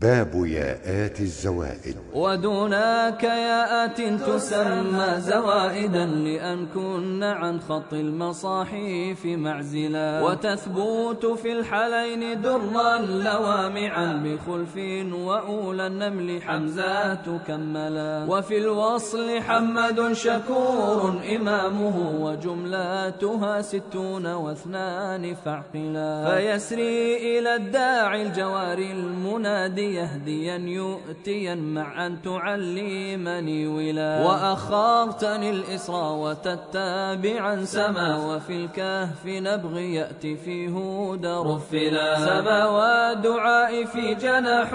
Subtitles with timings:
[0.00, 1.96] باب ياءات الزوائد.
[2.14, 10.22] ودوناك ياءات تسمى زوائدا لأن كن عن خط المصاحيف معزلا.
[10.22, 14.76] وتثبت في الحلين درا لوامعا بخلف
[15.14, 26.34] وأولى النمل حمزات كملا وفي الوصل حمد شكور إمامه وجملاتها ستون واثنان فاعقلا.
[26.34, 34.24] فيسري إلى الداعي الجواري المنادي يهديا يؤتيا مع أن تعلمني ولا.
[34.26, 42.18] وأخرتني الإسرى وتتابعا سما وفي الكهف نبغي يأتي في هدى رفلا.
[42.18, 44.74] سما ودعائي في جناح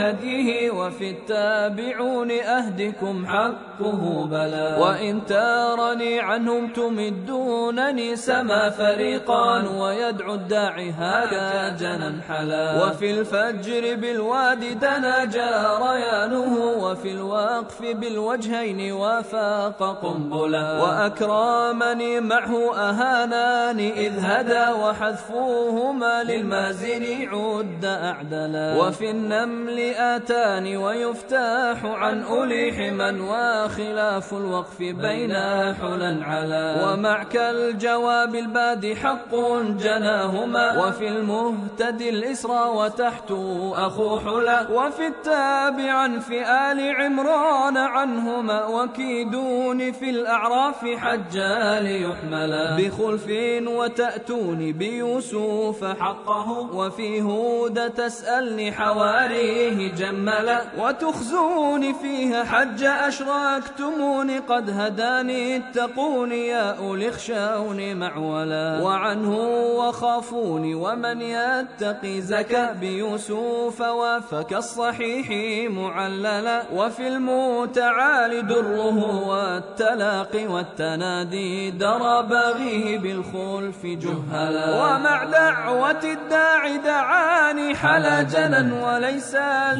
[0.00, 4.78] هديه وفي التابعون أهدكم حقه بلا.
[4.78, 14.74] وإن تارني عنهم تمدونني سما فريقان ويدعو الداعي هذا جنا حلا وفي الفجر بالوحي الوادي
[14.74, 27.84] دنا جريانه وفي الوقف بالوجهين وفاق قنبلا وأكرمني معه أهاناني إذ هدى وحذفوهما للمازن عد
[27.84, 35.32] أعدلا وفي النمل آتاني ويفتاح عن أولي حما وخلاف الوقف بين
[35.80, 39.34] حلا علا ومعك الجواب الباد حق
[39.78, 43.30] جناهما وفي المهتدي الإسرى وتحت
[43.72, 53.26] أخو حلا وفي التابع في آل عمران عنهما وكيدون في الأعراف حجا ليحملا بخلف
[53.66, 56.50] وتأتوني بيوسف حقه.
[56.74, 60.62] وفي هود تسألني حواريه جملا.
[60.78, 68.80] وتخزوني فيها حج أشراكتموني قد هداني اتقوني يا أولي اخشوني معولا.
[68.82, 69.36] وعنه
[69.78, 75.26] وخافوني ومن يتقي زكى بيوسف وافك الصحيح
[75.70, 78.98] معللا وفي المتعال دره
[79.28, 84.66] والتلاقي والتنادي در باغيه بالخلف جهلا.
[84.80, 89.34] ومع دعوة الداعي دعاني حلا جنا وليس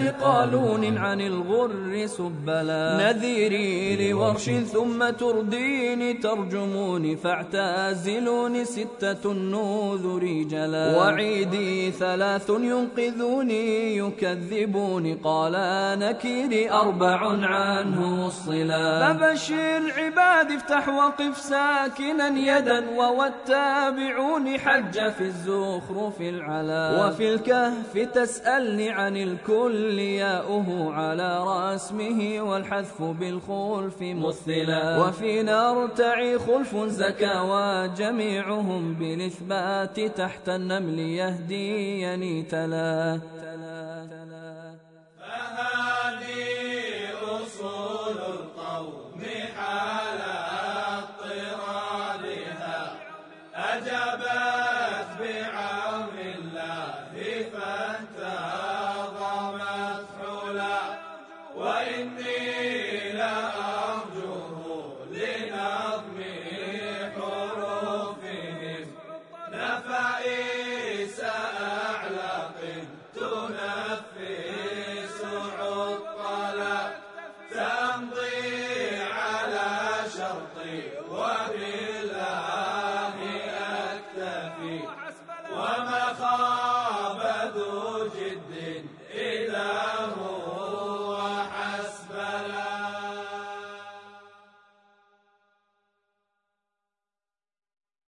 [0.04, 2.84] لقالون عن الغر سبلا.
[3.00, 10.86] نذيري لورش ثم ترديني ترجموني فاعتازلوني ستة النذر جلا.
[10.98, 15.54] وعيدي ثلاث ينقذوني يكذبون قال
[15.98, 27.06] نكيري أربع عنه الصلا فبشر عبادي افتح وقف ساكنا يدا والتابعون حج في الزخرف العلا.
[27.06, 34.98] وفي الكهف تسألني عن الكل ياؤه على رسمه والحذف بالخلف مثلا.
[34.98, 43.20] وفي نرتعي خلف زكى وجميعهم بالإثبات تحت النمل يهديني تلا.
[45.18, 46.40] فهذه
[47.22, 49.20] أصول القوم
[49.56, 50.20] حال
[51.50, 52.78] اضطرارها
[53.54, 57.12] أجبت بعون الله
[58.40, 58.88] فانتظمت
[60.20, 60.80] حلا
[61.56, 63.36] وإني لا